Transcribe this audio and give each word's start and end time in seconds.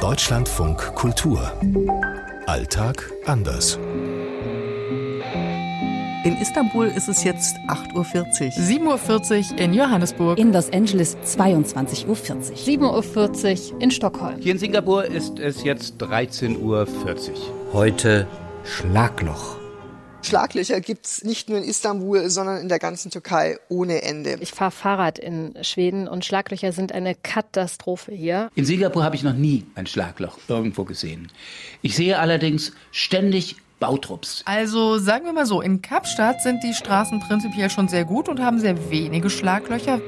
Deutschlandfunk 0.00 0.94
Kultur. 0.94 1.52
Alltag 2.46 3.12
anders. 3.26 3.78
In 6.24 6.38
Istanbul 6.40 6.86
ist 6.86 7.08
es 7.08 7.22
jetzt 7.22 7.58
8.40 7.68 7.94
Uhr. 7.96 8.96
7.40 8.96 9.52
Uhr 9.52 9.58
in 9.58 9.74
Johannesburg. 9.74 10.38
In 10.38 10.54
Los 10.54 10.72
Angeles 10.72 11.18
22.40 11.18 12.06
Uhr. 12.06 12.16
7.40 12.16 13.74
Uhr 13.74 13.82
in 13.82 13.90
Stockholm. 13.90 14.36
Hier 14.40 14.52
in 14.52 14.58
Singapur 14.58 15.04
ist 15.04 15.38
es 15.38 15.64
jetzt 15.64 16.02
13.40 16.02 16.58
Uhr. 16.60 16.86
Heute 17.74 18.26
Schlagloch. 18.64 19.59
Schlaglöcher 20.22 20.80
gibt 20.80 21.06
es 21.06 21.24
nicht 21.24 21.48
nur 21.48 21.58
in 21.58 21.64
Istanbul, 21.64 22.28
sondern 22.30 22.58
in 22.60 22.68
der 22.68 22.78
ganzen 22.78 23.10
Türkei 23.10 23.58
ohne 23.68 24.02
Ende. 24.02 24.36
Ich 24.40 24.52
fahre 24.52 24.70
Fahrrad 24.70 25.18
in 25.18 25.54
Schweden 25.62 26.08
und 26.08 26.24
Schlaglöcher 26.24 26.72
sind 26.72 26.92
eine 26.92 27.14
Katastrophe 27.14 28.12
hier. 28.12 28.50
In 28.54 28.64
Singapur 28.64 29.02
habe 29.02 29.16
ich 29.16 29.22
noch 29.22 29.34
nie 29.34 29.66
ein 29.74 29.86
Schlagloch 29.86 30.38
irgendwo 30.48 30.84
gesehen. 30.84 31.32
Ich 31.82 31.96
sehe 31.96 32.18
allerdings 32.18 32.72
ständig 32.92 33.56
Bautrupps. 33.80 34.42
Also 34.44 34.98
sagen 34.98 35.24
wir 35.24 35.32
mal 35.32 35.46
so, 35.46 35.62
in 35.62 35.80
Kapstadt 35.80 36.42
sind 36.42 36.62
die 36.62 36.74
Straßen 36.74 37.20
prinzipiell 37.20 37.70
schon 37.70 37.88
sehr 37.88 38.04
gut 38.04 38.28
und 38.28 38.40
haben 38.40 38.60
sehr 38.60 38.90
wenige 38.90 39.30
Schlaglöcher. 39.30 40.00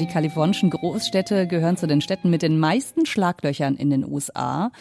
Die 0.00 0.06
kalifornischen 0.06 0.70
Großstädte 0.70 1.46
gehören 1.46 1.76
zu 1.76 1.86
den 1.86 2.00
Städten 2.00 2.28
mit 2.28 2.42
den 2.42 2.58
meisten 2.58 3.06
Schlaglöchern 3.06 3.76
in 3.76 3.90
den 3.90 4.04
USA. 4.04 4.72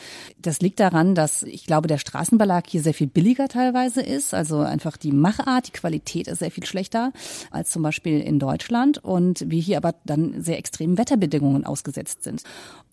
Das 0.42 0.60
liegt 0.60 0.80
daran, 0.80 1.14
dass 1.14 1.44
ich 1.44 1.68
glaube, 1.68 1.88
der 1.88 2.00
Straßenbelag 2.00 2.64
hier 2.68 2.82
sehr 2.82 2.96
viel 2.96 3.06
billiger 3.06 3.48
teilweise 3.48 4.02
ist. 4.02 4.34
Also 4.34 4.60
einfach 4.60 4.98
die 4.98 5.12
Machart, 5.12 5.68
die 5.68 5.72
Qualität 5.72 6.28
ist 6.28 6.40
sehr 6.40 6.50
viel 6.50 6.66
schlechter 6.66 7.14
als 7.52 7.70
zum 7.70 7.84
Beispiel 7.84 8.22
in 8.22 8.40
Deutschland 8.40 9.04
und 9.04 9.52
wir 9.52 9.62
hier 9.62 9.78
aber 9.78 9.94
dann 10.04 10.42
sehr 10.42 10.58
extremen 10.58 10.98
Wetterbedingungen 10.98 11.64
ausgesetzt 11.64 12.24
sind. 12.24 12.42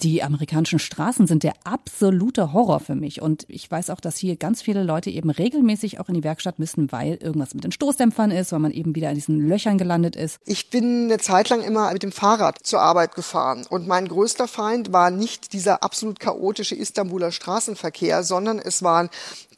Die 0.02 0.22
amerikanischen 0.22 0.78
Straßen 0.78 1.26
sind 1.26 1.42
der 1.42 1.54
absolute 1.64 2.52
Horror 2.52 2.80
für 2.80 2.94
mich 2.94 3.22
und 3.22 3.46
ich 3.48 3.70
weiß 3.70 3.88
auch, 3.88 4.00
dass 4.00 4.18
hier 4.18 4.36
ganz 4.36 4.60
viele 4.60 4.82
Leute 4.82 5.08
eben 5.10 5.30
regelmäßig 5.30 6.00
auch 6.00 6.08
in 6.08 6.14
die 6.14 6.24
Werkstatt 6.24 6.58
müssen, 6.58 6.92
weil 6.92 7.14
irgendwas 7.14 7.54
mit 7.54 7.64
den 7.64 7.72
Stoßdämpfern 7.72 8.30
ist, 8.30 8.52
weil 8.52 8.60
man 8.60 8.72
eben 8.72 8.94
wieder 8.94 9.08
in 9.08 9.14
diesen 9.14 9.40
Löchern 9.40 9.78
gelandet 9.78 10.16
ist. 10.16 10.38
Ich 10.44 10.68
bin 10.68 11.04
eine 11.04 11.18
Zeit 11.18 11.48
lang 11.48 11.62
immer 11.62 11.92
mit 11.92 12.02
dem 12.02 12.09
Fahrrad 12.12 12.58
zur 12.62 12.80
Arbeit 12.80 13.14
gefahren. 13.14 13.66
Und 13.68 13.86
mein 13.86 14.08
größter 14.08 14.48
Feind 14.48 14.92
war 14.92 15.10
nicht 15.10 15.52
dieser 15.52 15.82
absolut 15.82 16.20
chaotische 16.20 16.74
Istanbuler 16.74 17.32
Straßenverkehr, 17.32 18.22
sondern 18.22 18.58
es 18.58 18.82
waren 18.82 19.10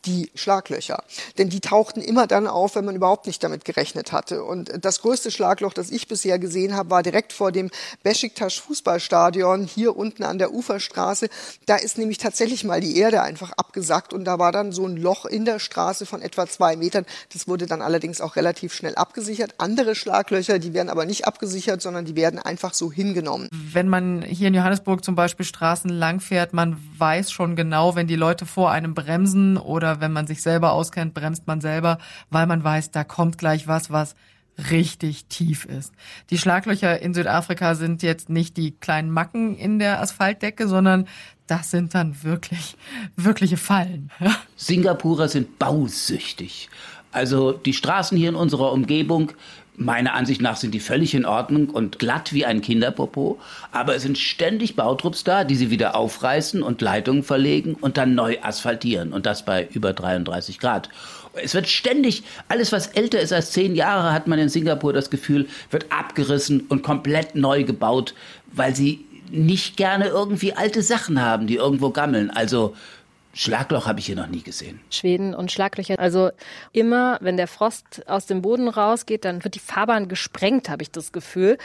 die 0.05 0.31
Schlaglöcher. 0.35 1.03
Denn 1.39 1.49
die 1.49 1.61
tauchten 1.61 2.01
immer 2.01 2.27
dann 2.27 2.47
auf, 2.47 2.75
wenn 2.75 2.85
man 2.85 2.97
überhaupt 2.97 3.27
nicht 3.27 3.43
damit 3.45 3.65
gerechnet 3.65 4.13
hatte. 4.13 4.43
Und 4.45 4.73
das 4.85 5.01
größte 5.01 5.31
Schlagloch, 5.31 5.73
das 5.73 5.91
ich 5.91 6.09
bisher 6.09 6.39
gesehen 6.39 6.75
habe, 6.75 6.91
war 6.91 7.03
direkt 7.03 7.33
vor 7.33 7.53
dem 7.53 7.71
Besiktas 8.03 8.55
Fußballstadion 8.55 9.65
hier 9.65 9.97
unten 9.97 10.25
an 10.25 10.39
der 10.39 10.53
Uferstraße. 10.53 11.29
Da 11.67 11.77
ist 11.77 11.99
nämlich 11.99 12.19
tatsächlich 12.19 12.65
mal 12.65 12.81
die 12.81 12.97
Erde 12.97 13.23
einfach 13.23 13.53
abgesackt 13.53 14.13
und 14.13 14.25
da 14.25 14.39
war 14.39 14.53
dann 14.53 14.73
so 14.73 14.87
ein 14.87 14.97
Loch 14.97 15.25
in 15.25 15.45
der 15.45 15.59
Straße 15.59 16.07
von 16.07 16.23
etwa 16.23 16.47
zwei 16.47 16.77
Metern. 16.77 17.07
Das 17.33 17.47
wurde 17.47 17.67
dann 17.67 17.83
allerdings 17.83 18.21
auch 18.21 18.37
relativ 18.37 18.75
schnell 18.75 18.97
abgesichert. 18.97 19.55
Andere 19.59 19.95
Schlaglöcher, 19.95 20.59
die 20.59 20.75
werden 20.75 20.89
aber 20.89 21.07
nicht 21.07 21.27
abgesichert, 21.27 21.81
sondern 21.81 22.05
die 22.05 22.17
werden 22.17 22.39
einfach 22.45 22.75
so 22.75 22.91
hingenommen. 22.91 23.49
Wenn 23.53 23.89
man 23.89 24.23
hier 24.23 24.49
in 24.49 24.55
Johannesburg 24.55 25.05
zum 25.05 25.15
Beispiel 25.15 25.45
Straßen 25.45 25.91
langfährt, 25.91 26.53
man 26.53 26.77
weiß 26.99 27.31
schon 27.31 27.57
genau, 27.57 27.95
wenn 27.95 28.07
die 28.07 28.17
Leute 28.17 28.47
vor 28.47 28.71
einem 28.71 28.95
bremsen 28.95 29.57
oder 29.57 29.83
oder 29.83 30.01
wenn 30.01 30.13
man 30.13 30.29
sich 30.29 30.43
selber 30.43 30.73
auskennt, 30.73 31.13
bremst 31.13 31.49
man 31.49 31.61
selber, 31.61 31.99
weil 32.31 32.47
man 32.47 32.63
weiß, 32.63 32.93
da 32.93 33.03
kommt 33.03 33.37
gleich 33.37 33.67
was, 33.67 33.91
was 33.91 34.15
richtig 34.71 35.27
tief 35.27 35.65
ist. 35.65 35.93
Die 36.31 36.39
Schlaglöcher 36.39 37.01
in 37.01 37.15
Südafrika 37.15 37.75
sind 37.75 38.03
jetzt 38.03 38.29
nicht 38.29 38.57
die 38.57 38.73
kleinen 38.73 39.11
Macken 39.11 39.57
in 39.57 39.81
der 39.81 40.01
Asphaltdecke, 40.01 40.69
sondern 40.69 41.09
das 41.47 41.71
sind 41.71 41.95
dann 41.95 42.23
wirklich, 42.23 42.77
wirkliche 43.17 43.57
Fallen. 43.57 44.11
Singapurer 44.57 45.29
sind 45.29 45.59
bausüchtig. 45.59 46.71
Also 47.13 47.53
die 47.53 47.75
Straßen 47.75 48.17
hier 48.17 48.31
in 48.31 48.35
unserer 48.35 48.73
Umgebung, 48.73 49.33
meiner 49.77 50.15
Ansicht 50.15 50.41
nach 50.41 50.57
sind 50.57 50.73
die 50.73 50.81
völlig 50.81 51.15
in 51.15 51.25
Ordnung 51.25 51.71
und 51.71 51.99
glatt 51.99 52.33
wie 52.33 52.45
ein 52.45 52.61
Kinderpopo, 52.61 53.39
aber 53.71 53.95
es 53.95 54.03
sind 54.03 54.19
ständig 54.19 54.77
Bautrupps 54.77 55.25
da, 55.25 55.45
die 55.45 55.55
sie 55.55 55.71
wieder 55.71 55.97
aufreißen 55.97 56.63
und 56.63 56.83
Leitungen 56.83 57.23
verlegen 57.23 57.75
und 57.75 57.97
dann 57.97 58.15
neu 58.15 58.39
asphaltieren 58.43 59.13
und 59.13 59.25
das 59.27 59.45
bei 59.45 59.69
über 59.73 59.93
33 59.93 60.59
Grad. 60.59 60.89
Es 61.35 61.55
wird 61.55 61.69
ständig, 61.69 62.23
alles 62.49 62.73
was 62.73 62.89
älter 62.89 63.21
ist 63.21 63.33
als 63.33 63.53
zehn 63.53 63.75
Jahre, 63.75 64.13
hat 64.13 64.27
man 64.27 64.39
in 64.39 64.51
Singapur 64.51 64.93
das 64.93 65.09
Gefühl, 65.09 65.49
wird 65.71 65.87
abgerissen 65.91 66.61
und 66.69 66.83
komplett 66.83 67.35
neu 67.35 67.65
gebaut, 67.65 68.15
weil 68.53 68.77
sie 68.77 69.05
nicht 69.31 69.79
gerne 69.79 70.09
irgendwie 70.09 70.53
alte 70.53 70.83
Sachen 70.83 71.21
haben, 71.21 71.47
die 71.47 71.57
irgendwo 71.57 71.89
gammeln. 71.89 72.31
Also 72.31 72.75
Schlagloch 73.35 73.87
habe 73.87 73.99
ich 74.01 74.07
hier 74.07 74.17
noch 74.17 74.27
nie 74.27 74.43
gesehen. 74.43 74.81
Schweden 74.91 75.35
und 75.35 75.51
Schlaglöcher. 75.51 75.99
Also 75.99 76.31
immer, 76.73 77.19
wenn 77.23 77.37
der 77.37 77.49
Frost 77.49 78.03
aus 78.07 78.27
dem 78.27 78.43
Boden 78.43 78.69
rausgeht, 78.69 79.25
dann 79.25 79.43
wird 79.43 79.55
die 79.55 79.61
Fahrbahn 79.61 80.09
gesprengt, 80.09 80.69
habe 80.69 80.83
ich 80.83 80.91
das 80.91 81.13
Gefühl. 81.13 81.57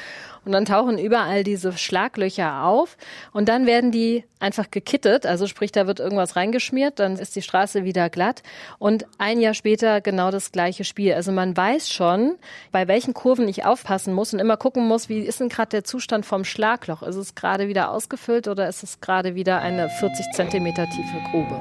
Und 0.46 0.54
dann 0.54 0.64
tauchen 0.64 0.98
überall 0.98 1.44
diese 1.44 1.74
Schlaglöcher 1.78 2.64
auf 2.64 2.96
und 3.34 3.50
dann 3.50 3.66
werden 3.66 3.92
die 3.92 4.24
einfach 4.40 4.72
gekittet. 4.72 5.26
Also 5.26 5.48
sprich, 5.48 5.74
da 5.74 5.88
wird 5.88 6.00
irgendwas 6.00 6.38
reingeschmiert, 6.38 7.00
dann 7.00 7.18
ist 7.18 7.36
die 7.36 7.42
Straße 7.42 7.84
wieder 7.84 8.10
glatt. 8.10 8.44
Und 8.80 9.06
ein 9.18 9.42
Jahr 9.42 9.54
später 9.54 10.00
genau 10.00 10.32
das 10.32 10.54
gleiche 10.54 10.86
Spiel. 10.86 11.14
Also 11.14 11.34
man 11.34 11.58
weiß 11.58 11.90
schon, 11.92 12.36
bei 12.72 12.88
welchen 12.88 13.14
Kurven 13.14 13.48
ich 13.50 13.66
aufpassen 13.66 14.14
muss 14.14 14.34
und 14.34 14.40
immer 14.40 14.56
gucken 14.56 14.88
muss, 14.88 15.10
wie 15.10 15.20
ist 15.20 15.42
denn 15.42 15.50
gerade 15.50 15.70
der 15.70 15.84
Zustand 15.84 16.26
vom 16.26 16.46
Schlagloch? 16.46 17.04
Ist 17.04 17.16
es 17.16 17.36
gerade 17.36 17.68
wieder 17.68 17.92
ausgefüllt 17.92 18.48
oder 18.48 18.70
ist 18.70 18.84
es 18.84 19.02
gerade 19.02 19.36
wieder 19.36 19.60
eine 19.60 19.90
40 19.90 20.32
Zentimeter 20.34 20.86
tiefe 20.86 21.18
Grube? 21.32 21.57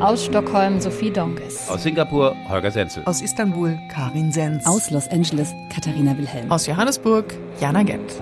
Aus 0.00 0.24
Stockholm 0.24 0.80
Sophie 0.80 1.10
Donges. 1.10 1.68
Aus 1.68 1.82
Singapur 1.82 2.36
Holger 2.48 2.70
Senzel. 2.70 3.02
Aus 3.04 3.20
Istanbul 3.20 3.78
Karin 3.88 4.30
Sens. 4.30 4.64
Aus 4.64 4.90
Los 4.90 5.08
Angeles 5.08 5.54
Katharina 5.74 6.16
Wilhelm. 6.16 6.50
Aus 6.50 6.66
Johannesburg 6.66 7.34
Jana 7.60 7.82
Gent. 7.82 8.12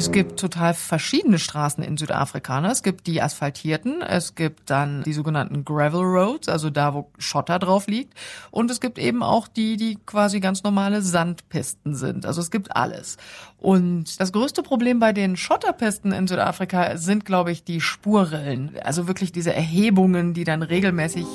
Es 0.00 0.12
gibt 0.12 0.40
total 0.40 0.72
verschiedene 0.72 1.38
Straßen 1.38 1.84
in 1.84 1.98
Südafrika. 1.98 2.62
Ne? 2.62 2.70
Es 2.70 2.82
gibt 2.82 3.06
die 3.06 3.20
asphaltierten, 3.20 4.00
es 4.00 4.34
gibt 4.34 4.70
dann 4.70 5.02
die 5.02 5.12
sogenannten 5.12 5.62
Gravel 5.62 6.00
Roads, 6.00 6.48
also 6.48 6.70
da, 6.70 6.94
wo 6.94 7.10
Schotter 7.18 7.58
drauf 7.58 7.86
liegt. 7.86 8.14
Und 8.50 8.70
es 8.70 8.80
gibt 8.80 8.98
eben 8.98 9.22
auch 9.22 9.46
die, 9.46 9.76
die 9.76 9.98
quasi 10.06 10.40
ganz 10.40 10.62
normale 10.62 11.02
Sandpisten 11.02 11.94
sind. 11.94 12.24
Also 12.24 12.40
es 12.40 12.50
gibt 12.50 12.74
alles. 12.74 13.18
Und 13.58 14.18
das 14.18 14.32
größte 14.32 14.62
Problem 14.62 15.00
bei 15.00 15.12
den 15.12 15.36
Schotterpisten 15.36 16.12
in 16.12 16.26
Südafrika 16.26 16.96
sind, 16.96 17.26
glaube 17.26 17.52
ich, 17.52 17.62
die 17.62 17.82
Spurrillen. 17.82 18.78
Also 18.82 19.06
wirklich 19.06 19.32
diese 19.32 19.52
Erhebungen, 19.52 20.32
die 20.32 20.44
dann 20.44 20.62
regelmäßig 20.62 21.26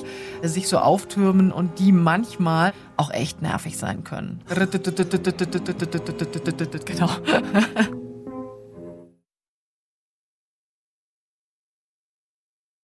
sich 0.42 0.68
so 0.68 0.80
auftürmen 0.80 1.52
und 1.52 1.78
die 1.78 1.92
manchmal 1.92 2.74
auch 2.98 3.12
echt 3.12 3.44
nervig 3.44 3.78
sein 3.78 4.04
können. 4.04 4.42
Genau. 6.98 7.12